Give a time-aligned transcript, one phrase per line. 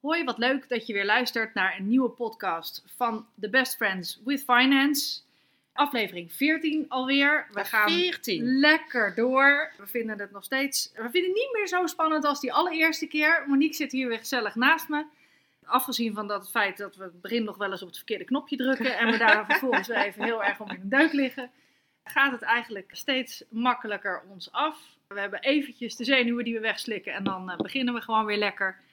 [0.00, 4.20] Hoi, wat leuk dat je weer luistert naar een nieuwe podcast van The Best Friends
[4.24, 5.20] with Finance.
[5.72, 7.46] Aflevering 14 alweer.
[7.52, 8.58] We gaan 14.
[8.58, 9.72] lekker door.
[9.78, 10.92] We vinden het nog steeds.
[10.94, 13.44] We vinden het niet meer zo spannend als die allereerste keer.
[13.46, 15.04] Monique zit hier weer gezellig naast me.
[15.64, 18.24] Afgezien van dat het feit dat we het begin nog wel eens op het verkeerde
[18.24, 18.98] knopje drukken.
[18.98, 21.50] En we daar vervolgens weer even heel erg om in de duik liggen.
[22.04, 24.78] Gaat het eigenlijk steeds makkelijker ons af.
[25.08, 27.12] We hebben eventjes de zenuwen die we wegslikken.
[27.12, 28.88] En dan eh, beginnen we gewoon weer lekker.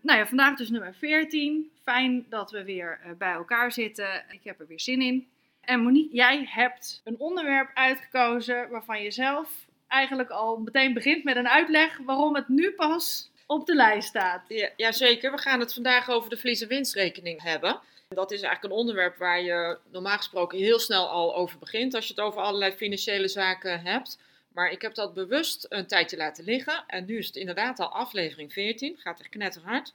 [0.00, 1.70] Nou ja, vandaag dus nummer 14.
[1.82, 4.24] Fijn dat we weer eh, bij elkaar zitten.
[4.30, 5.28] Ik heb er weer zin in.
[5.60, 11.36] En Monique, jij hebt een onderwerp uitgekozen waarvan je zelf eigenlijk al meteen begint met
[11.36, 14.44] een uitleg waarom het nu pas op de lijst staat.
[14.48, 17.80] Ja, jazeker, we gaan het vandaag over de verlies- en winstrekening hebben.
[18.08, 22.06] Dat is eigenlijk een onderwerp waar je normaal gesproken heel snel al over begint als
[22.06, 24.18] je het over allerlei financiële zaken hebt.
[24.54, 26.84] Maar ik heb dat bewust een tijdje laten liggen.
[26.86, 29.92] En nu is het inderdaad al aflevering 14, gaat echt knetterhard.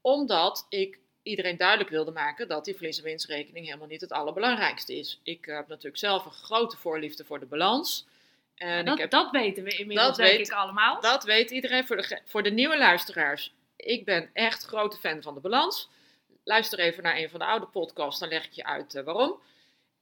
[0.00, 4.98] Omdat ik iedereen duidelijk wilde maken dat die verlies- en winstrekening helemaal niet het allerbelangrijkste
[4.98, 5.20] is.
[5.22, 8.06] Ik heb natuurlijk zelf een grote voorliefde voor de balans.
[8.54, 11.00] En dat, ik heb, dat weten we inmiddels, dat denk weet- ik allemaal.
[11.00, 13.52] dat weet iedereen voor de, voor de nieuwe luisteraars.
[13.76, 15.88] Ik ben echt grote fan van de balans.
[16.44, 19.40] Luister even naar een van de oude podcasts, dan leg ik je uit eh, waarom.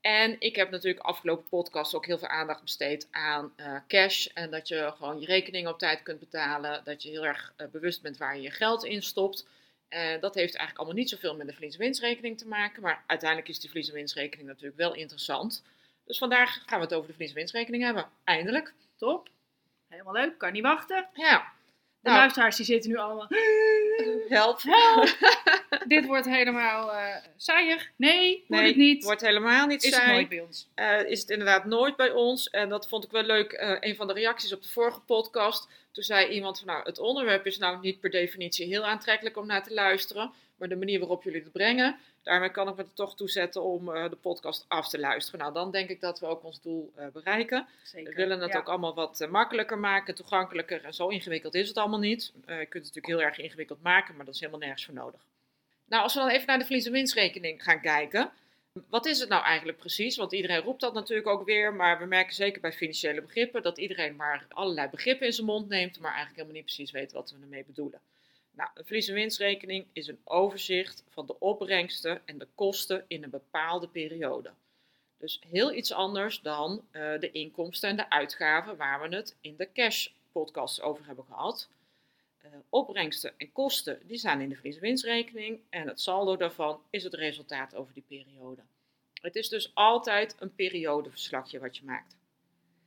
[0.00, 4.26] En ik heb natuurlijk afgelopen podcast ook heel veel aandacht besteed aan eh, cash.
[4.26, 6.84] En dat je gewoon je rekeningen op tijd kunt betalen.
[6.84, 9.46] Dat je heel erg eh, bewust bent waar je je geld in stopt.
[10.20, 12.82] Dat heeft eigenlijk allemaal niet zoveel met de verlies-winstrekening te maken.
[12.82, 15.62] Maar uiteindelijk is die verlies- en winstrekening natuurlijk wel interessant.
[16.04, 18.08] Dus vandaag gaan we het over de verlies- en winstrekening hebben.
[18.24, 18.72] Eindelijk.
[18.96, 19.28] Top.
[19.88, 21.08] Helemaal leuk, kan niet wachten.
[21.12, 21.52] Ja.
[22.00, 22.20] De Nou.
[22.20, 23.26] luisteraars die zitten nu allemaal...
[24.28, 24.60] Help.
[24.62, 25.08] Help!
[25.86, 27.90] Dit wordt helemaal eh saaiig.
[27.96, 29.04] Nee, wordt Nee, het niet.
[29.04, 30.12] wordt helemaal niet is het saai.
[30.12, 30.68] nooit bij ons.
[30.74, 32.50] eh, is het inderdaad nooit bij ons.
[32.50, 33.52] En dat vond ik wel leuk.
[33.52, 35.68] eh, een van de reacties op de vorige podcast.
[35.92, 39.46] Toen zei iemand van nou, het onderwerp is nou niet per definitie heel aantrekkelijk om
[39.46, 40.32] naar te luisteren.
[40.58, 43.62] Maar de manier waarop jullie het brengen, daarmee kan ik me er toch toe zetten
[43.62, 45.40] om eh, de podcast af te luisteren.
[45.40, 47.66] Nou, dan denk ik dat we ook ons doel eh, bereiken.
[47.82, 48.10] Zeker.
[48.10, 48.58] We willen het Ja.
[48.58, 50.84] ook allemaal wat eh, makkelijker maken, toegankelijker.
[50.84, 52.32] En zo ingewikkeld is het allemaal niet.
[52.34, 55.20] Je kunt het natuurlijk heel erg ingewikkeld maken, maar dat is helemaal nergens voor nodig.
[55.88, 58.30] Nou, als we dan even naar de verlies- en winstrekening gaan kijken.
[58.88, 60.16] Wat is het nou eigenlijk precies?
[60.16, 61.74] Want iedereen roept dat natuurlijk ook weer.
[61.74, 65.68] Maar we merken zeker bij financiële begrippen dat iedereen maar allerlei begrippen in zijn mond
[65.68, 65.98] neemt.
[66.00, 68.00] Maar eigenlijk helemaal niet precies weet wat we ermee bedoelen.
[68.58, 73.22] Nou, een verlies- en winstrekening is een overzicht van de opbrengsten en de kosten in
[73.22, 74.50] een bepaalde periode.
[75.18, 79.56] Dus heel iets anders dan eh, de inkomsten en de uitgaven waar we het in
[79.56, 81.68] de cash podcast over hebben gehad.
[82.38, 86.82] Eh, opbrengsten en kosten die staan in de verlies- en winstrekening en het saldo daarvan
[86.90, 88.62] is het resultaat over die periode.
[89.12, 92.17] Het is dus altijd een periodeverslagje wat je maakt.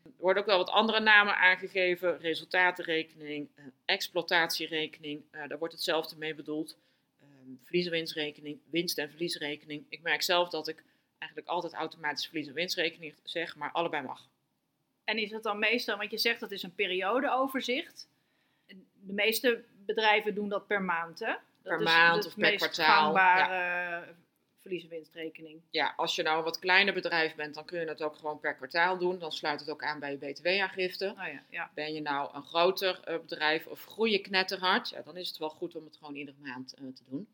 [0.04, 6.18] Er worden ook wel wat andere namen aangegeven, resultatenrekening, eh, exploitatierekening, eh, daar wordt hetzelfde
[6.18, 6.78] mee bedoeld.
[7.22, 9.86] Ehm verlies- en winstrekening, winst- en verliesrekening.
[9.90, 10.84] Ik merk zelf dat ik
[11.18, 14.30] eigenlijk altijd automatisch verlies- en winstrekening zeg, maar allebei mag.
[15.04, 18.08] En is het dan meestal, want je zegt dat is een periodeoverzicht.
[18.66, 21.34] De meeste bedrijven doen dat per maand, hè?
[21.64, 24.16] Dat Per maand of per kwartaal, gangbare
[24.62, 25.62] verlies- en winstrekening.
[25.70, 28.40] Ja, als je nou een wat kleiner bedrijf bent, dan kun je het ook gewoon
[28.40, 29.20] per kwartaal doen.
[29.20, 31.06] Dan sluit het ook aan bij je btw-aangifte.
[31.18, 31.72] Oh ja, ja.
[31.74, 35.38] Ben je nou een groter eh, bedrijf of groei je knetterhard, ja, dan is het
[35.38, 37.28] wel goed om het gewoon iedere maand eh, te doen.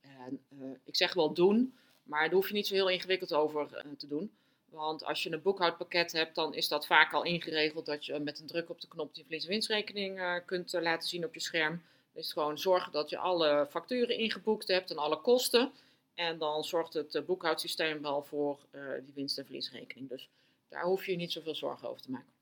[0.00, 3.84] En, eh, ik zeg wel doen, maar daar hoef je niet zo heel ingewikkeld over
[3.96, 4.32] te doen.
[4.64, 8.40] Want als je een boekhoudpakket hebt, dan is dat vaak al ingeregeld dat je met
[8.40, 11.82] een druk op de knop die verlies- en winstrekening kunt laten zien op je scherm.
[12.12, 15.72] Het gewoon zorgen dat je alle facturen ingeboekt hebt en alle kosten.
[16.14, 20.08] En dan zorgt het eh, boekhoudsysteem wel voor eh, die winst- en verliesrekening.
[20.08, 20.28] Dus
[20.68, 22.32] daar hoef je je niet zoveel zorgen over te maken.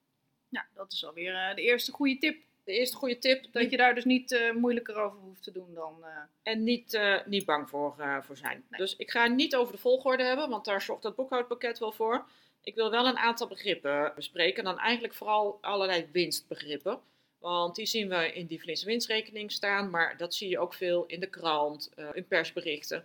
[0.49, 2.43] Nou, dat is alweer eh, de eerste goede tip.
[2.65, 6.05] De eerste goede tip, Dat je daar dus niet moeilijker over hoeft te doen dan...
[6.43, 8.65] en niet, niet bang voor, voor zijn.
[8.69, 8.81] Nee.
[8.81, 12.29] Dus ik ga niet over de volgorde hebben, want daar zorgt dat boekhoudpakket wel voor.
[12.63, 14.65] Ik wil wel een aantal begrippen bespreken.
[14.65, 17.01] Dan eigenlijk vooral allerlei winstbegrippen.
[17.39, 20.75] Want die zien we in die verlies- en winstrekening staan, maar dat zie je ook
[20.75, 23.05] veel in de krant, in persberichten.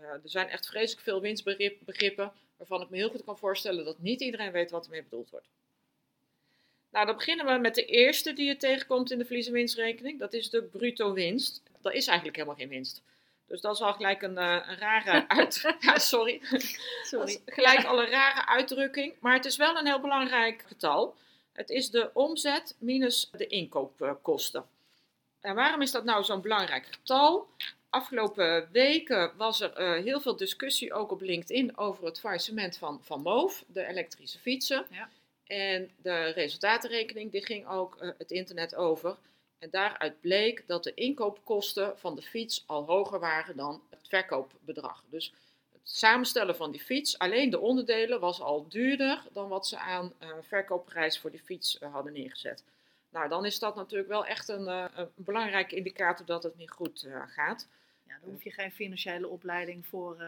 [0.00, 3.98] Eh, er zijn echt vreselijk veel winstbegrippen waarvan ik me heel goed kan voorstellen dat
[3.98, 5.46] niet iedereen weet wat ermee bedoeld wordt.
[6.90, 10.18] Nou, dan beginnen we met de eerste die je tegenkomt in de verlies- en winstrekening.
[10.18, 11.62] Dat is de bruto winst.
[11.80, 13.02] Dat is eigenlijk helemaal geen winst.
[13.46, 15.74] Dus dat is al gelijk een, eh, een rare uit...
[15.80, 16.40] ja, sorry.
[17.02, 17.40] Sorry.
[17.46, 19.14] gelijk al een rare uitdrukking.
[19.20, 21.16] Maar het is wel een heel belangrijk getal.
[21.52, 24.64] Het is de omzet minus de inkoopkosten.
[25.40, 27.48] En waarom is dat nou zo'n belangrijk getal?
[27.92, 33.00] Afgelopen weken was er eh, heel veel discussie ook op LinkedIn over het faillissement van,
[33.02, 34.86] van MOVE, de elektrische fietsen.
[34.90, 35.08] Ja.
[35.46, 39.16] En de resultatenrekening die ging ook eh, het internet over.
[39.58, 45.04] En daaruit bleek dat de inkoopkosten van de fiets al hoger waren dan het verkoopbedrag.
[45.08, 45.32] Dus
[45.72, 50.12] het samenstellen van die fiets, alleen de onderdelen, was al duurder dan wat ze aan
[50.18, 52.64] eh, verkoopprijs voor die fiets hadden neergezet.
[53.10, 57.06] Nou, dan is dat natuurlijk wel echt een, een belangrijke indicator dat het niet goed
[57.26, 57.68] gaat.
[58.12, 60.26] Ja, daar hoef je geen financiële opleiding voor eh,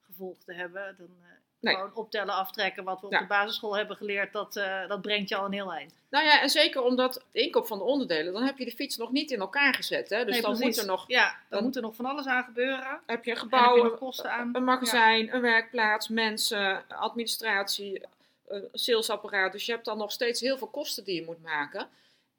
[0.00, 0.94] gevolgd te hebben.
[0.98, 1.28] Dan eh,
[1.60, 1.74] Nee.
[1.74, 5.36] gewoon optellen, aftrekken wat we op de basisschool hebben geleerd, dat, eh, dat brengt je
[5.36, 5.94] al een heel eind.
[6.10, 8.96] Nou ja, en zeker omdat de inkoop van de onderdelen, dan heb je de fiets
[8.96, 10.08] nog niet in elkaar gezet.
[10.10, 10.24] Hè?
[10.24, 10.76] Dus Nee, dan precies.
[10.76, 13.00] moet er nog, Ja, dan, dan- moet er nog van alles aan gebeuren.
[13.06, 14.50] heb je een je gebouw, nog kosten aan.
[14.52, 18.02] een magazijn, een werkplaats, mensen, administratie,
[18.48, 19.52] een salesapparaat.
[19.52, 21.88] Dus je hebt dan nog steeds heel veel kosten die je moet maken.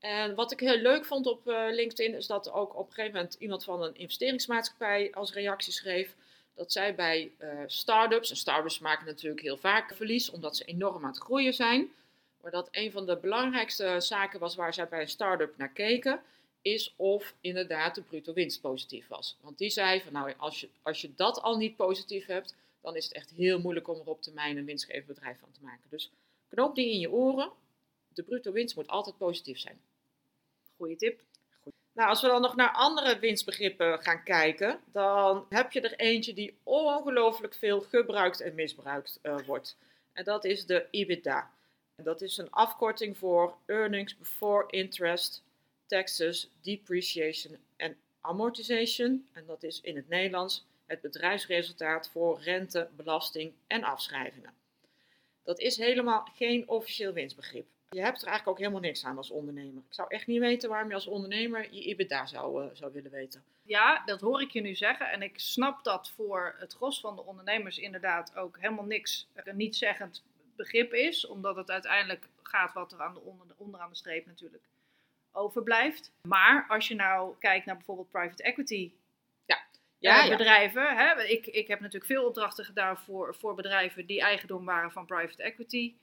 [0.01, 3.15] En wat ik heel leuk vond op eh, LinkedIn is dat ook op een gegeven
[3.15, 6.15] moment iemand van een investeringsmaatschappij als reactie schreef
[6.55, 11.03] dat zij bij eh start-ups, en start-ups maken natuurlijk heel vaak verlies omdat ze enorm
[11.03, 11.91] aan het groeien zijn,
[12.41, 16.21] maar dat een van de belangrijkste zaken was waar zij bij een start-up naar keken,
[16.61, 19.37] is of inderdaad de bruto winst positief was.
[19.41, 22.95] Want die zei van nou, als je, als je dat al niet positief hebt, dan
[22.95, 25.89] is het echt heel moeilijk om er op termijn een winstgevend bedrijf van te maken.
[25.89, 26.11] Dus
[26.49, 27.51] knoop die in je oren.
[28.13, 29.79] De bruto winst moet altijd positief zijn.
[30.81, 31.21] Goeie tip.
[31.93, 36.33] Nou, als we dan nog naar andere winstbegrippen gaan kijken, dan heb je er eentje
[36.33, 39.77] die ongelooflijk veel gebruikt en misbruikt eh, wordt.
[40.13, 41.51] En dat is de EBITDA.
[41.95, 45.43] Dat is een afkorting voor Earnings Before Interest,
[45.85, 49.27] Taxes, Depreciation en Amortization.
[49.33, 54.53] En dat is in het Nederlands het bedrijfsresultaat voor rente, belasting en afschrijvingen.
[55.43, 57.65] Dat is helemaal geen officieel winstbegrip.
[57.95, 59.83] Je hebt er eigenlijk ook helemaal niks aan als ondernemer.
[59.87, 63.11] Ik zou echt niet weten waarom je als ondernemer je EBITDA zou, eh, zou willen
[63.11, 63.43] weten.
[63.63, 65.11] Ja, dat hoor ik je nu zeggen.
[65.11, 69.55] En ik snap dat voor het gros van de ondernemers inderdaad ook helemaal niks, een
[69.55, 70.23] niet-zeggend
[70.55, 71.27] begrip is.
[71.27, 74.63] Omdat het uiteindelijk gaat wat er aan de onder, onderaan de streep natuurlijk
[75.31, 76.11] overblijft.
[76.27, 78.91] Maar als je nou kijkt naar bijvoorbeeld private equity
[79.45, 79.57] Ja,
[80.21, 80.37] eh, ja.
[80.37, 80.97] bedrijven.
[80.97, 81.23] Hè?
[81.23, 85.43] Ik, ik heb natuurlijk veel opdrachten gedaan voor, voor bedrijven die eigendom waren van private
[85.43, 85.99] equity eh,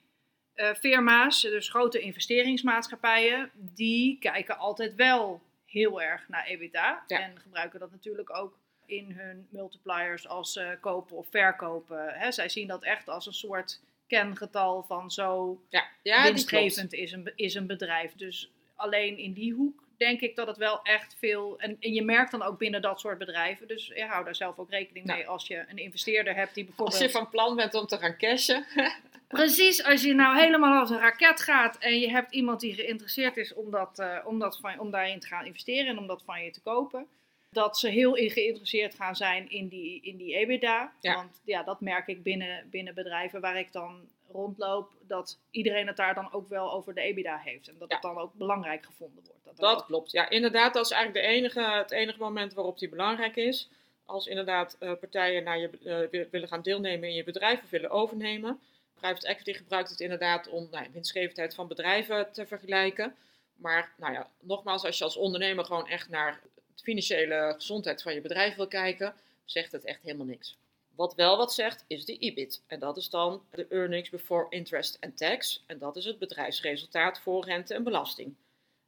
[0.79, 1.41] firma's.
[1.41, 3.51] Dus grote investeringsmaatschappijen.
[3.53, 7.03] Die kijken altijd wel heel erg naar EBITDA.
[7.07, 7.19] Ja.
[7.19, 12.13] En gebruiken dat natuurlijk ook in hun multipliers als ze kopen of verkopen.
[12.13, 12.31] Hè?
[12.31, 17.31] Zij zien dat echt als een soort kengetal van zo Ja, ja winstgevend is een,
[17.35, 18.13] is een bedrijf.
[18.13, 21.59] Dus alleen in die hoek denk ik dat het wel echt veel.
[21.59, 23.67] En, en je merkt dan ook binnen dat soort bedrijven.
[23.67, 25.13] Dus ja, hou daar zelf ook rekening Ja.
[25.15, 26.97] mee als je een investeerder hebt die bijvoorbeeld.
[26.97, 28.65] Als je van plan bent om te gaan cashen.
[29.27, 33.37] Precies, als je nou helemaal als een raket gaat en je hebt iemand die geïnteresseerd
[33.37, 36.23] is om, dat, eh, om, dat van, om daarin te gaan investeren en om dat
[36.25, 37.07] van je te kopen.
[37.51, 40.91] Dat ze heel in geïnteresseerd gaan zijn in die, in die EBITDA.
[41.01, 41.13] Ja.
[41.15, 44.91] Want ja, dat merk ik binnen, binnen bedrijven waar ik dan rondloop.
[45.07, 47.67] Dat iedereen het daar dan ook wel over de EBITDA heeft.
[47.67, 47.95] En dat Ja.
[47.95, 49.38] het dan ook belangrijk gevonden wordt.
[49.55, 50.11] Dat, klopt.
[50.11, 53.69] Ja, inderdaad, dat is eigenlijk de enige, het enige moment waarop die belangrijk is.
[54.05, 57.69] Als inderdaad eh, partijen naar je, eh, wi- willen gaan deelnemen in je bedrijf of
[57.69, 58.59] willen overnemen.
[58.93, 63.15] Private equity gebruikt het inderdaad om nou, winstgevendheid van bedrijven te vergelijken.
[63.55, 66.39] Maar nou ja, nogmaals, als je als ondernemer gewoon echt naar
[66.75, 69.13] de financiële gezondheid van je bedrijf wil kijken,
[69.45, 70.57] zegt het echt helemaal niks.
[70.95, 72.61] Wat wel wat zegt, is de EBIT.
[72.67, 75.63] En dat is dan de Earnings Before Interest and Tax.
[75.67, 78.35] En dat is het bedrijfsresultaat voor rente en belasting.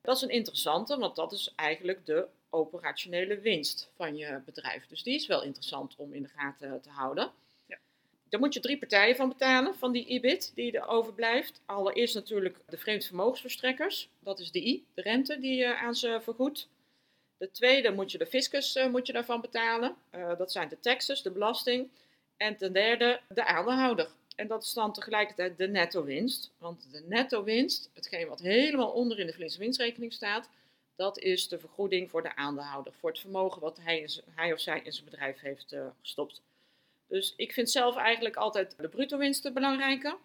[0.01, 4.87] Dat is een interessante, want dat is eigenlijk de operationele winst van je bedrijf.
[4.87, 7.31] Dus die is wel interessant om in de gaten te houden.
[7.65, 7.77] Ja.
[8.29, 11.61] Daar moet je drie partijen van betalen, van die EBIT die er overblijft.
[11.65, 14.09] Allereerst natuurlijk de vreemd vermogensverstrekkers.
[14.19, 16.69] Dat is de I, de rente die je aan ze vergoedt.
[17.37, 19.95] De tweede moet je de fiscus eh, moet je daarvan betalen.
[20.09, 21.89] Eh, dat zijn de taxes, de belasting.
[22.37, 24.09] En ten derde de aandeelhouder.
[24.35, 26.51] En dat is dan tegelijkertijd de netto winst.
[26.57, 30.49] Want de netto winst, hetgeen wat helemaal onder in de verlies- en winstrekening staat,
[30.95, 32.93] dat is de vergoeding voor de aandeelhouder.
[32.93, 36.41] Voor het vermogen wat hij, hij of zij in zijn bedrijf heeft eh, gestopt.
[37.07, 40.17] Dus ik vind zelf eigenlijk altijd de bruto winsten belangrijker.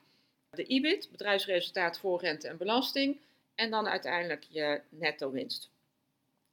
[0.51, 3.21] De EBIT, bedrijfsresultaat voor rente en belasting.
[3.55, 5.71] En dan uiteindelijk je netto winst.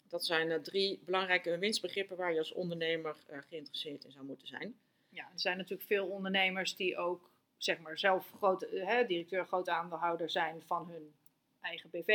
[0.09, 4.47] Dat zijn eh, drie belangrijke winstbegrippen waar je als ondernemer eh, geïnteresseerd in zou moeten
[4.47, 4.75] zijn.
[5.09, 7.29] Ja, er zijn natuurlijk veel ondernemers die ook
[7.63, 11.13] zeg maar zelf grote, hè, directeur, groot aandeelhouder zijn van hun
[11.61, 12.07] eigen BV.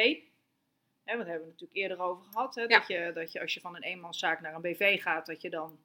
[1.04, 2.54] Hè, want daar hebben we natuurlijk eerder over gehad.
[2.54, 2.78] Hè, Ja.
[2.78, 5.50] dat, je, dat je als je van een eenmanszaak naar een BV gaat, dat je
[5.50, 5.78] dan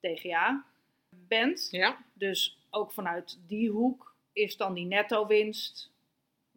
[0.00, 0.64] TGA
[1.08, 1.68] bent.
[1.70, 5.90] Ja, Dus ook vanuit die hoek is dan die netto winst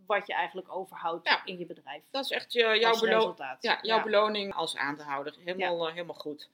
[0.05, 1.45] wat je eigenlijk overhoudt Ja.
[1.45, 2.03] in je bedrijf.
[2.11, 5.35] dat is echt je, jouw, belo ja, jouw beloning als aandeelhouder.
[5.43, 6.49] Helemaal, eh, helemaal goed.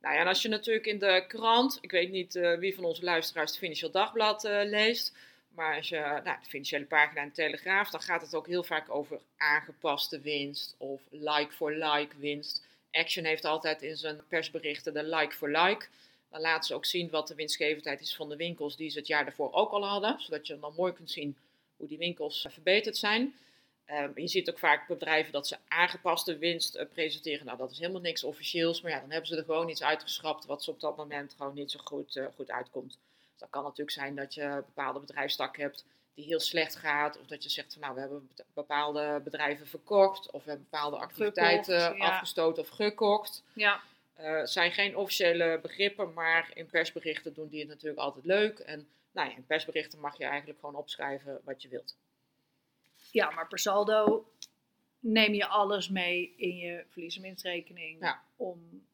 [0.00, 2.84] Nou ja, en als je natuurlijk in de krant, ik weet niet eh, wie van
[2.84, 5.16] onze luisteraars het Financieel Dagblad eh, leest,
[5.58, 8.64] maar als je nou, de financiële pagina in de Telegraaf, dan gaat het ook heel
[8.64, 12.66] vaak over aangepaste winst of like-for-like winst.
[12.90, 15.86] Action heeft altijd in zijn persberichten de like-for-like.
[16.30, 19.06] Dan laten ze ook zien wat de winstgevendheid is van de winkels die ze het
[19.06, 21.36] jaar daarvoor ook al hadden, zodat je dan mooi kunt zien
[21.76, 23.34] hoe die winkels eh, verbeterd zijn.
[23.84, 27.46] Ehm, je ziet ook vaak bedrijven dat ze aangepaste winst eh, presenteren.
[27.46, 30.46] Nou, dat is helemaal niks officieels, maar ja, dan hebben ze er gewoon iets uitgeschrapt
[30.46, 32.98] wat ze op dat moment gewoon niet zo goed, eh, goed uitkomt.
[33.38, 37.18] Dus dat kan natuurlijk zijn dat je een bepaalde bedrijfstak hebt die heel slecht gaat,
[37.20, 40.66] of dat je zegt van nou, we hebben be- bepaalde bedrijven verkocht, of we hebben
[40.70, 42.06] bepaalde activiteiten Gekocht, ja.
[42.08, 43.42] afgestoten of gekocht.
[43.54, 43.80] Ja,
[44.14, 48.58] Het zijn geen officiële begrippen, maar in persberichten doen die het natuurlijk altijd leuk.
[48.58, 51.96] En nou ja, in persberichten mag je eigenlijk gewoon opschrijven wat je wilt.
[53.10, 54.28] ja, maar per saldo
[55.00, 58.00] neem je alles mee in je verlies- en winstrekening.
[58.00, 58.22] Ja.
[58.36, 58.86] Om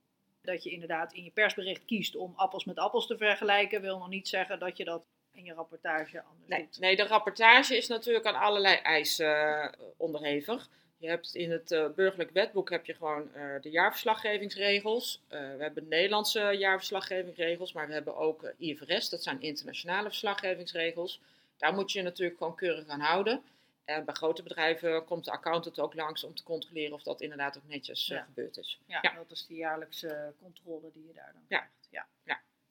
[0.44, 4.08] dat je inderdaad in je persbericht kiest om appels met appels te vergelijken, wil nog
[4.08, 6.78] niet zeggen dat je dat in je rapportage anders Nee, doet.
[6.80, 10.68] nee, de rapportage is natuurlijk aan allerlei eisen eh, onderhevig.
[10.98, 15.20] Je hebt in het eh, burgerlijk wetboek heb je gewoon eh, de jaarverslaggevingsregels.
[15.28, 21.20] We hebben Nederlandse jaarverslaggevingsregels, maar we hebben ook IFRS, dat zijn internationale verslaggevingsregels.
[21.56, 23.42] Daar moet je je natuurlijk gewoon keurig aan houden.
[23.85, 27.57] En bij grote bedrijven komt de accountant ook langs om te controleren of dat inderdaad
[27.57, 28.23] ook netjes eh, Ja.
[28.25, 28.81] gebeurd is.
[28.87, 29.14] Ja, Ja.
[29.14, 31.59] dat is de jaarlijkse controle die je daar dan Ja.
[31.59, 31.73] krijgt.
[31.91, 32.07] Ja.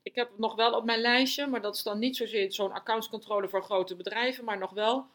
[0.02, 2.72] Ik heb het nog wel op mijn lijstje, maar dat is dan niet zozeer zo'n
[2.72, 5.06] accountscontrole voor grote bedrijven, maar nog wel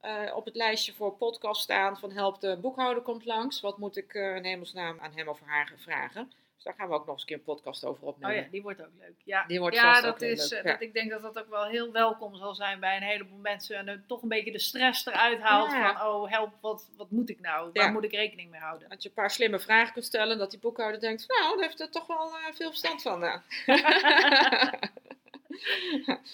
[0.00, 3.60] eh, op het lijstje voor podcast staan van help de boekhouder komt langs.
[3.60, 6.32] Wat moet ik eh in hemelsnaam aan hem of haar vragen?
[6.58, 8.36] Dus daar gaan we ook nog eens een keer een podcast over Oh opnemen.
[8.36, 9.14] ja, die wordt ook leuk.
[9.24, 10.72] Ja, Die wordt ja vast dat ook is, leuk, eh, ja.
[10.72, 13.76] Dat, ik denk dat dat ook wel heel welkom zal zijn bij een heleboel mensen.
[13.76, 15.96] En er toch een beetje de stress eruit haalt Ja.
[15.98, 17.70] van, oh help, wat, wat moet ik nou?
[17.72, 17.90] Waar Ja.
[17.90, 18.88] moet ik rekening mee houden?
[18.88, 21.80] Dat je een paar slimme vragen kunt stellen, dat die boekhouder denkt, nou, daar heeft
[21.80, 23.22] er toch wel eh, veel verstand van.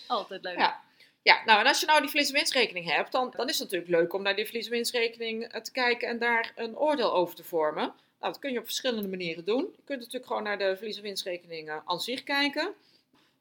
[0.06, 0.58] Altijd leuk.
[0.58, 0.82] Ja.
[1.22, 3.70] Ja, nou en als je nou die verlies- en winstrekening hebt, dan, dan is het
[3.70, 7.12] natuurlijk leuk om naar die verlies- en winstrekening eh, te kijken en daar een oordeel
[7.14, 7.94] over te vormen.
[8.20, 9.62] Nou, dat kun je op verschillende manieren doen.
[9.76, 12.74] Je kunt natuurlijk gewoon naar de verlies- en eh, aan zich kijken.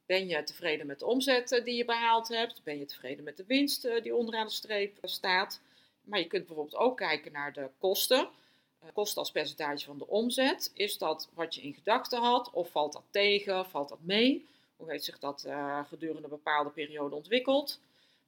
[0.06, 2.64] Ben je tevreden met de omzet eh, die je behaald hebt?
[2.64, 5.62] Ben je tevreden met de winst eh, die onderaan de streep staat?
[6.02, 8.30] Maar je kunt bijvoorbeeld ook kijken naar de kosten.
[8.94, 10.72] Kosten als percentage van de omzet.
[10.74, 12.50] Is dat wat je in gedachten had?
[12.52, 13.66] Of valt dat tegen?
[13.66, 14.48] Valt dat mee?
[14.76, 15.48] Hoe heeft zich dat
[15.88, 17.80] gedurende een bepaalde periode ontwikkeld?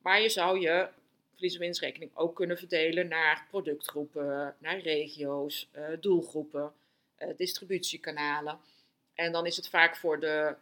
[0.02, 0.88] Maar je zou je
[1.36, 6.74] verlies- en winstrekening ook kunnen verdelen naar productgroepen, naar regio's, eh, doelgroepen,
[7.15, 8.60] eh, distributiekanalen.
[9.13, 10.56] En dan is het vaak voor de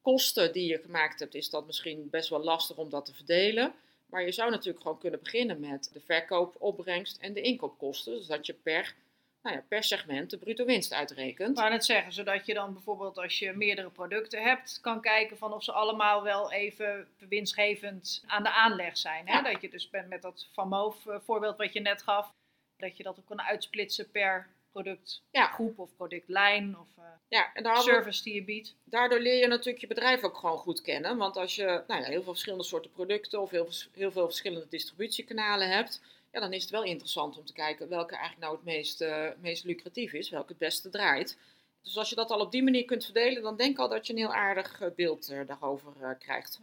[0.00, 3.74] kosten die je gemaakt hebt, is dat misschien best wel lastig om dat te verdelen.
[4.06, 8.16] Maar je zou natuurlijk gewoon kunnen beginnen met de verkoopopbrengst en de inkoopkosten.
[8.16, 8.94] Dus dat je per,
[9.42, 11.56] nou ja, per segment de bruto winst uitrekent.
[11.58, 15.52] Wou net zeggen, zodat je dan bijvoorbeeld als je meerdere producten hebt, kan kijken van
[15.52, 19.28] of ze allemaal wel even winstgevend aan de aanleg zijn.
[19.28, 19.34] Hè?
[19.34, 19.42] Ja.
[19.52, 22.32] Dat je dus bent met dat Van Moof eh, voorbeeld wat je net gaf,
[22.76, 28.22] dat je dat ook kan uitsplitsen per productgroep of productlijn of eh, Ja, en service
[28.22, 28.74] die je biedt.
[28.84, 31.16] daardoor leer je natuurlijk je bedrijf ook gewoon goed kennen.
[31.16, 34.68] Want als je nou ja, heel veel verschillende soorten producten of heel, heel veel verschillende
[34.68, 36.00] distributiekanalen hebt,
[36.32, 39.28] ja, dan is het wel interessant om te kijken welke eigenlijk nou het meest, eh,
[39.40, 41.38] meest lucratief is, welke het beste draait.
[41.82, 44.06] Dus als je dat al op die manier kunt verdelen, dan denk ik al dat
[44.06, 46.60] je een heel aardig eh, beeld eh, daarover krijgt.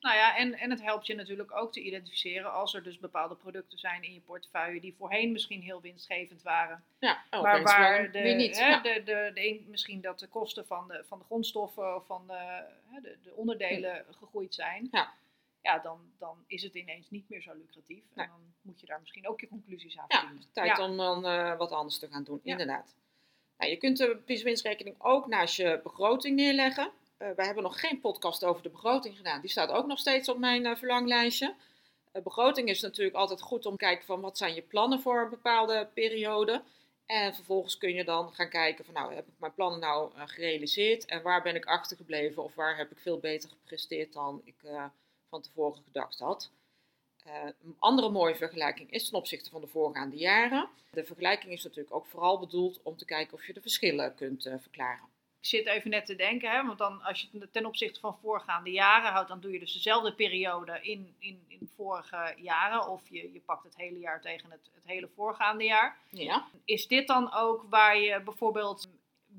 [0.00, 3.34] Nou ja, en, en het helpt je natuurlijk ook te identificeren als er dus bepaalde
[3.34, 6.84] producten zijn in je portefeuille die voorheen misschien heel winstgevend waren.
[6.98, 8.58] Ja, oh, maar waar de, niet.
[8.58, 8.80] hè, Ja.
[8.80, 12.64] de, de, de misschien dat de kosten van de, van de grondstoffen of van de,
[12.86, 14.88] hè, de, de onderdelen gegroeid zijn.
[14.90, 15.12] Ja.
[15.68, 18.04] Ja, dan, dan is het ineens niet meer zo lucratief.
[18.14, 20.48] En dan moet je daar misschien ook je conclusies aan Ja, verdienen.
[20.52, 20.84] tijd Ja.
[20.84, 22.50] om dan eh, wat anders te gaan doen, Ja.
[22.52, 22.94] inderdaad.
[23.58, 26.90] Nou, je kunt de winstrekening ook naast je begroting neerleggen.
[27.16, 29.40] Eh wij hebben nog geen podcast over de begroting gedaan.
[29.40, 31.54] Die staat ook nog steeds op mijn eh, verlanglijstje.
[32.22, 35.30] Begroting is natuurlijk altijd goed om te kijken van wat zijn je plannen voor een
[35.30, 36.62] bepaalde periode.
[37.06, 41.04] En vervolgens kun je dan gaan kijken van nou, heb ik mijn plannen nou gerealiseerd
[41.04, 44.54] en waar ben ik achtergebleven of waar heb ik veel beter gepresteerd dan ik
[45.28, 46.50] van tevoren gedacht had.
[47.24, 50.68] Eh, een andere mooie vergelijking is ten opzichte van de voorgaande jaren.
[50.90, 54.46] De vergelijking is natuurlijk ook vooral bedoeld om te kijken of je de verschillen kunt
[54.46, 55.16] eh, verklaren.
[55.40, 58.18] Ik zit even net te denken, hè, want dan als je het ten opzichte van
[58.22, 62.88] voorgaande jaren houdt, dan doe je dus dezelfde periode in, in, in vorige jaren.
[62.88, 65.98] Of je, je pakt het hele jaar tegen het, het hele voorgaande jaar.
[66.10, 66.46] Ja.
[66.64, 68.88] Is dit dan ook waar je bijvoorbeeld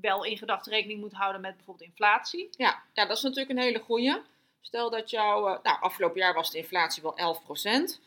[0.00, 2.48] wel in gedachten rekening moet houden met bijvoorbeeld inflatie?
[2.50, 4.16] Ja, ja, dat is natuurlijk een hele goeie.
[4.60, 8.00] Stel dat jouw, eh, nou, afgelopen jaar was de inflatie wel 11%.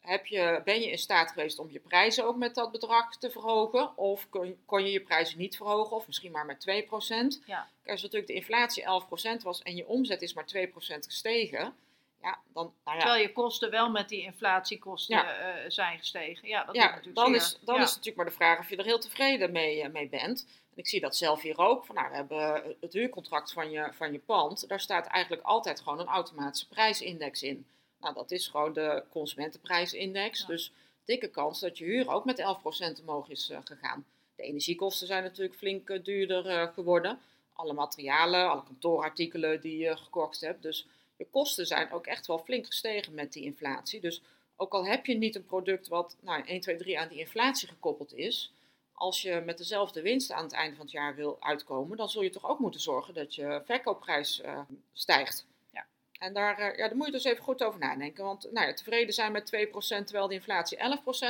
[0.00, 3.30] Heb je, ben je in staat geweest om je prijzen ook met dat bedrag te
[3.30, 3.96] verhogen?
[3.96, 7.42] Of kon, kon je je prijzen niet verhogen, of misschien maar met 2%?
[7.46, 7.68] Ja.
[7.86, 11.74] Als natuurlijk de inflatie 11% was en je omzet is maar 2% gestegen,
[12.22, 15.32] ja, dan, nou ja, Terwijl je kosten wel met die inflatiekosten Ja.
[15.34, 16.48] eh, zijn gestegen.
[16.48, 17.36] Ja, dat ja, natuurlijk dan, zeer.
[17.36, 17.82] is, dan Ja.
[17.82, 20.46] is natuurlijk maar de vraag of je er heel tevreden mee, eh, mee bent.
[20.70, 21.84] En ik zie dat zelf hier ook.
[21.84, 24.68] Van, nou, we hebben het huurcontract van je, van je pand.
[24.68, 27.66] Daar staat eigenlijk altijd gewoon een automatische prijsindex in.
[28.00, 30.46] Nou, dat is gewoon de consumentenprijsindex.
[30.46, 30.72] Dus
[31.04, 34.04] dikke kans dat je huur ook met 11% omhoog is eh, gegaan.
[34.36, 37.18] De energiekosten zijn natuurlijk flink eh, duurder eh, geworden.
[37.52, 40.62] Alle materialen, alle kantoorartikelen die je gekocht hebt.
[40.62, 40.86] Dus
[41.18, 44.00] je kosten zijn ook echt wel flink gestegen met die inflatie.
[44.00, 44.22] Dus
[44.56, 47.68] ook al heb je niet een product wat nou, 1, 2, 3 aan die inflatie
[47.68, 48.52] gekoppeld is,
[48.92, 52.22] als je met dezelfde winst aan het einde van het jaar wil uitkomen, dan zul
[52.22, 54.60] je toch ook moeten zorgen dat je verkoopprijs eh,
[54.92, 55.46] stijgt.
[55.70, 55.86] Ja.
[56.18, 58.24] En daar, eh, ja, daar moet je dus even goed over nadenken.
[58.24, 60.78] Want nou ja, tevreden zijn met 2% terwijl de inflatie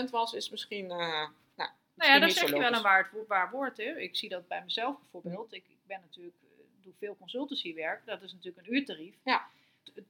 [0.07, 0.90] 11% was, is misschien.
[0.90, 3.76] eh nou, Nou ja, daar zo zeg je wel een waar, waar woord.
[3.76, 3.99] Hè.
[3.99, 5.52] Ik zie dat bij mezelf bijvoorbeeld.
[5.52, 6.37] Ik, ik ben natuurlijk,
[6.83, 8.07] doe veel consultancywerk.
[8.07, 9.14] Dat is natuurlijk een uurtarief.
[9.25, 9.47] Ja.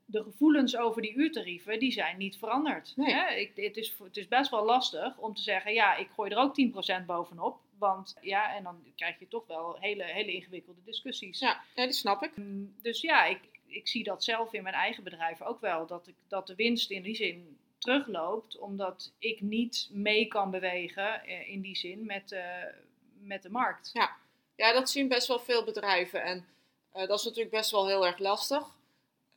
[0.04, 2.92] De gevoelens over die uurtarieven, die zijn niet veranderd.
[2.96, 3.14] Nee.
[3.14, 3.34] Hè?
[3.34, 6.38] Ik, het, is, het is best wel lastig om te zeggen, ja, ik gooi er
[6.38, 6.54] ook
[7.02, 7.60] 10% bovenop.
[7.78, 11.38] Want ja, en dan krijg je toch wel hele, hele ingewikkelde discussies.
[11.38, 12.36] Ja, ja, die snap ik.
[12.36, 15.86] Mm, Dus ja, ik, ik zie dat zelf in mijn eigen bedrijf ook wel.
[15.86, 18.58] Dat, ik, dat de winst in die zin terugloopt.
[18.58, 22.42] Omdat ik niet mee kan bewegen eh, in die zin met, eh,
[23.20, 23.90] met de markt.
[24.56, 26.22] Ja, dat zien best wel veel bedrijven.
[26.22, 26.46] En
[26.92, 28.76] eh, dat is natuurlijk best wel heel erg lastig.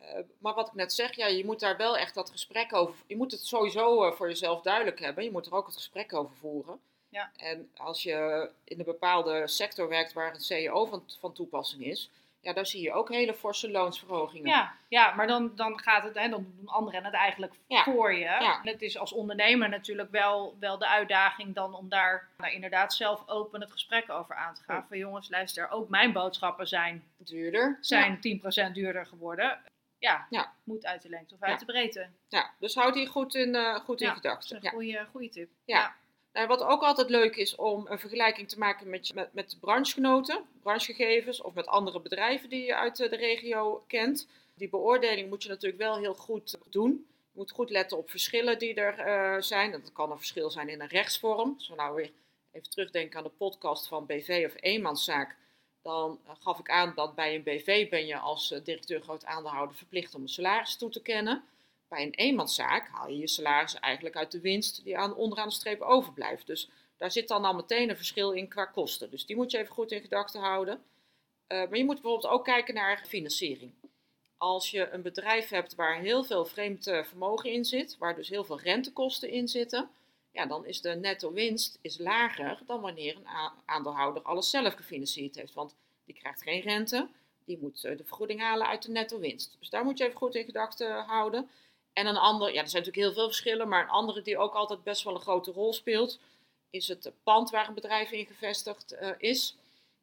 [0.02, 2.96] Eh, maar wat ik net zeg, ja, je moet daar wel echt dat gesprek over.
[3.08, 5.24] Je moet het sowieso eh, voor jezelf duidelijk hebben.
[5.24, 6.80] Je moet er ook het gesprek over voeren.
[7.10, 7.32] Ja.
[7.36, 12.10] En als je in een bepaalde sector werkt waar een CEO van, van toepassing is,
[12.42, 14.50] ja, daar zie je ook hele forse loonsverhogingen.
[14.50, 17.84] Ja, ja maar dan, dan gaat het, hè, dan doen anderen het eigenlijk Ja.
[17.84, 18.20] voor je.
[18.20, 18.62] Ja.
[18.64, 22.94] En het is als ondernemer natuurlijk wel, wel de uitdaging dan om daar nou, inderdaad
[22.94, 24.86] zelf open het gesprek over aan te gaan.
[24.88, 27.78] Van jongens, luister, ook mijn boodschappen zijn Duurder.
[27.82, 28.20] zijn
[28.70, 29.60] 10% duurder geworden.
[30.02, 30.54] Ja, Ja.
[30.64, 31.58] moet uit de lengte of uit Ja.
[31.58, 32.10] de breedte.
[32.28, 34.50] Ja, dus houd die goed in, eh, goed in Ja, gedachten.
[34.56, 34.78] Dat is Ja.
[34.78, 35.50] een goede, goede tip.
[35.66, 35.96] Ja.
[36.34, 40.44] Nou, wat ook altijd leuk is om een vergelijking te maken met, met, met branchegenoten,
[40.62, 44.28] branchegegevens of met andere bedrijven die je uit eh, de regio kent.
[44.54, 47.06] Die beoordeling moet je natuurlijk wel heel goed doen.
[47.32, 49.72] Je moet goed letten op verschillen die er eh, zijn.
[49.72, 51.54] Dat kan een verschil zijn in een rechtsvorm.
[51.58, 52.12] Als we nou weer
[52.52, 55.36] even terugdenken aan de podcast van BV of eenmanszaak.
[55.82, 59.26] Dan eh, gaf ik aan dat bij een BV ben je als eh, directeur groot
[59.26, 61.44] aandeelhouder verplicht om een salaris toe te kennen.
[61.88, 65.54] Bij een eenmanszaak haal je je salaris eigenlijk uit de winst die aan onderaan de
[65.54, 66.48] streep overblijft.
[66.48, 69.10] Dus daar zit dan al meteen een verschil in qua kosten.
[69.10, 70.84] Dus die moet je even goed in gedachten houden.
[71.48, 73.74] Eh, maar je moet bijvoorbeeld ook kijken naar financiering.
[74.38, 78.44] Als je een bedrijf hebt waar heel veel vreemd vermogen in zit, waar dus heel
[78.44, 79.90] veel rentekosten in zitten,
[80.32, 85.36] ja, dan is de netto winst is lager dan wanneer een aandeelhouder alles zelf gefinancierd
[85.36, 85.54] heeft.
[85.54, 87.08] Want die krijgt geen rente,
[87.46, 89.56] die moet eh, de vergoeding halen uit de netto winst.
[89.60, 91.50] Dus daar moet je even goed in gedachten houden.
[91.94, 94.54] En een ander, ja, er zijn natuurlijk heel veel verschillen, maar een andere die ook
[94.54, 96.20] altijd best wel een grote rol speelt,
[96.70, 99.56] is het pand waar een bedrijf in gevestigd eh, is.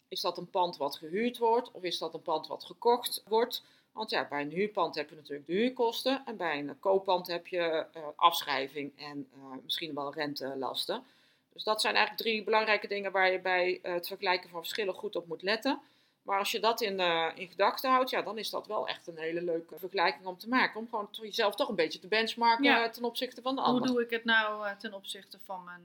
[0.09, 3.63] Is dat een pand wat gehuurd wordt of is dat een pand wat gekocht wordt?
[3.99, 7.47] Want ja, bij een huurpand heb je natuurlijk de huurkosten en bij een kooppand heb
[7.47, 11.05] je eh, afschrijving en eh, misschien wel rentelasten.
[11.53, 14.95] Dus dat zijn eigenlijk drie belangrijke dingen waar je bij eh, het vergelijken van verschillen
[14.95, 15.81] goed op moet letten.
[16.23, 17.01] Maar als je dat in,
[17.35, 20.49] in gedachten houdt, ja, dan is dat wel echt een hele leuke vergelijking om te
[20.49, 20.81] maken.
[20.81, 22.91] Om gewoon jezelf toch een beetje te benchmarken Ja.
[22.91, 23.87] ten opzichte van de Hoe ander.
[23.87, 25.83] doe ik het nou ten opzichte van mijn,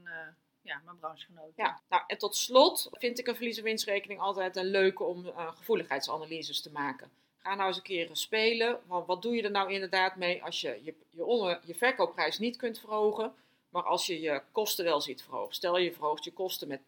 [0.61, 1.53] ja, mijn branchegenoten?
[1.55, 5.25] Ja, nou, en tot slot vind ik een verlies- en winstrekening altijd een leuke om
[5.35, 7.11] gevoeligheidsanalyses te maken.
[7.43, 8.79] Ga nou eens een keer spelen.
[8.85, 12.39] Want wat doe je er nou inderdaad mee als je je, je, onder- je verkoopprijs
[12.39, 13.33] niet kunt verhogen,
[13.69, 15.55] maar als je je kosten wel ziet verhogen?
[15.55, 16.79] Stel je verhoogt je kosten met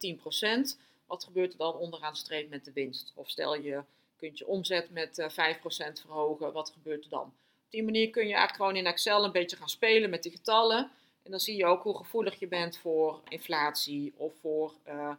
[0.74, 2.14] 10%, wat gebeurt er dan onderaan
[2.48, 3.12] met de winst?
[3.14, 3.82] Of stel je
[4.16, 7.32] kunt je omzet met eh 5% verhogen, wat gebeurt er dan?
[7.64, 10.32] Op die manier kun je eigenlijk gewoon in Excel een beetje gaan spelen met die
[10.32, 10.90] getallen.
[11.22, 15.10] En dan zie je ook hoe gevoelig je bent voor inflatie of voor eh,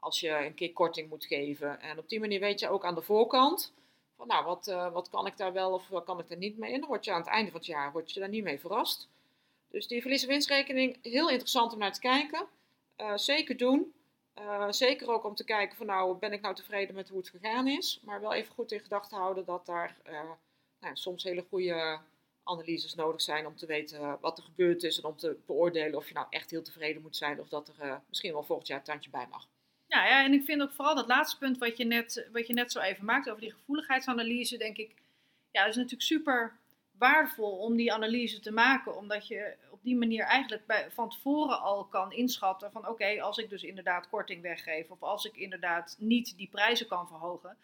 [0.00, 1.80] als je een keer korting moet geven.
[1.80, 3.72] En op die manier weet je ook aan de voorkant
[4.16, 6.58] van nou, wat, eh, wat kan ik daar wel of wat kan ik daar niet
[6.58, 6.72] mee?
[6.72, 8.60] En dan word je aan het einde van het jaar word je daar niet mee
[8.60, 9.08] verrast.
[9.70, 12.46] Dus die verlies- en winstrekening, heel interessant om naar te kijken.
[12.96, 13.94] Eh, zeker doen.
[14.34, 17.28] Eh, zeker ook om te kijken van nou, ben ik nou tevreden met hoe het
[17.28, 18.00] gegaan is.
[18.04, 19.96] Maar wel even goed in gedachten houden dat daar
[20.80, 21.98] nou, soms hele goede
[22.42, 24.98] analyses nodig zijn om te weten wat er gebeurd is.
[24.98, 28.02] En om te beoordelen of je nou echt heel tevreden moet zijn of dat er
[28.08, 29.48] misschien wel volgend jaar een tandje bij mag.
[29.86, 32.52] Ja, ja, en ik vind ook vooral dat laatste punt wat je net, wat je
[32.52, 34.94] net zo even maakt over die gevoeligheidsanalyse, denk ik,
[35.50, 36.56] ja, dat is natuurlijk super
[36.98, 41.60] waardevol om die analyse te maken, omdat je op die manier eigenlijk bij, van tevoren
[41.60, 45.96] al kan inschatten van oké, als ik dus inderdaad korting weggeef of als ik inderdaad
[45.98, 47.56] niet die prijzen kan verhogen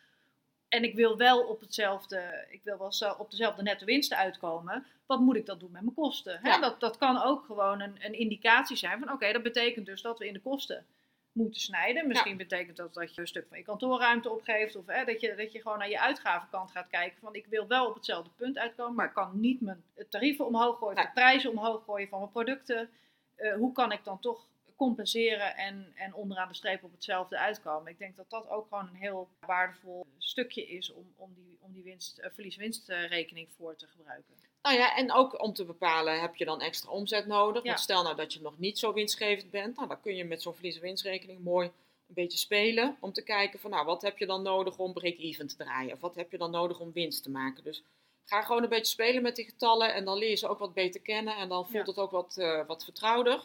[0.73, 5.21] en ik wil wel op hetzelfde, ik wil wel op dezelfde netto winsten uitkomen, wat
[5.21, 6.41] moet ik dan doen met mijn kosten?
[6.43, 6.59] Ja.
[6.59, 10.19] Dat, dat kan ook gewoon een, een indicatie zijn van oké, dat betekent dus dat
[10.19, 10.87] we in de kosten
[11.33, 12.09] moeten snijden.
[12.09, 14.77] Misschien betekent dat dat je een stuk van je kantoorruimte opgeeft.
[14.77, 17.19] Of hè, dat, je, dat je gewoon naar je uitgavenkant gaat kijken.
[17.21, 18.95] Van ik wil wel op hetzelfde punt uitkomen.
[18.95, 20.99] Maar ik kan niet mijn tarieven omhoog gooien.
[20.99, 22.91] Of de prijzen omhoog gooien van mijn producten.
[23.37, 27.93] Uh, hoe kan ik dan toch compenseren en, en onderaan de streep op hetzelfde uitkomen.
[27.93, 31.73] Ik denk dat dat ook gewoon een heel waardevol stukje is om, om die, om
[31.73, 34.35] die winst, uh, verlies-winstrekening voor te gebruiken.
[34.63, 37.63] Nou ja, en ook om te bepalen, heb je dan extra omzet nodig?
[37.63, 37.69] Ja.
[37.69, 40.43] Want stel nou dat je nog niet zo winstgevend bent, nou, dan kun je met
[40.43, 44.43] zo'n verlies-winstrekening mooi een beetje spelen om te kijken van, nou, wat heb je dan
[44.43, 45.93] nodig om break-even te draaien?
[45.93, 47.65] Of wat heb je dan nodig om winst te maken?
[47.65, 47.83] Dus
[48.25, 50.75] ga gewoon een beetje spelen met die getallen en dan leer je ze ook wat
[50.75, 51.93] beter kennen en dan voelt ja.
[51.93, 53.45] het ook wat, uh, wat vertrouwder.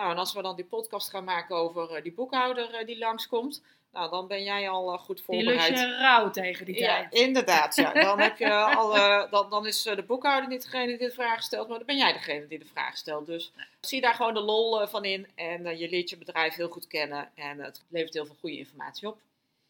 [0.00, 2.98] Nou, en als we dan die podcast gaan maken over uh, die boekhouder uh, die
[2.98, 5.76] langskomt, nou, dan ben jij al uh, goed voorbereid.
[5.76, 7.12] Die je rauw tegen die ja, tijd.
[7.12, 7.76] inderdaad.
[7.76, 7.92] Ja.
[7.92, 8.94] Dan, heb je al,
[9.30, 12.12] dan, dan is de boekhouder niet degene die de vraag stelt, maar dan ben jij
[12.12, 13.26] degene die de vraag stelt.
[13.26, 16.86] Dus zie daar gewoon de lol van in en je leert je bedrijf heel goed
[16.86, 19.18] kennen en het levert heel veel goede informatie op.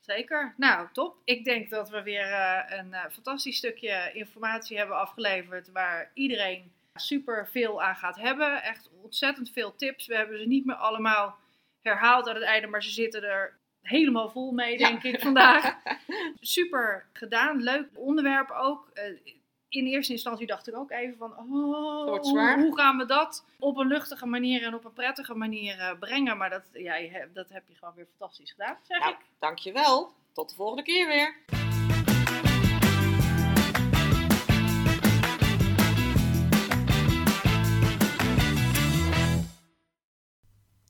[0.00, 0.54] Zeker.
[0.56, 1.16] Nou, top.
[1.24, 2.32] Ik denk dat we weer
[2.68, 8.62] een fantastisch stukje informatie hebben afgeleverd waar iedereen super veel aan gaat hebben.
[8.62, 10.06] Echt ontzettend veel tips.
[10.06, 11.38] We hebben ze niet meer allemaal
[11.80, 15.08] herhaald aan het einde, maar ze zitten er helemaal vol mee, denk ja.
[15.12, 15.76] ik, vandaag.
[16.40, 17.62] Super gedaan.
[17.62, 18.90] Leuk onderwerp ook.
[18.94, 19.18] Uh,
[19.68, 23.86] in eerste instantie dacht ik ook even van, oh, hoe, gaan we dat op een
[23.86, 26.36] luchtige manier en op een prettige manier uh, brengen?
[26.36, 26.96] Maar dat, ja,
[27.32, 29.18] dat heb je gewoon weer fantastisch gedaan, zeg nou, ik.
[29.38, 30.12] Dankjewel.
[30.32, 31.59] Tot de volgende keer weer.